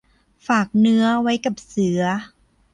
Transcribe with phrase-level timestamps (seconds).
[0.47, 2.01] ฝากเนื้อไว้กับเสือ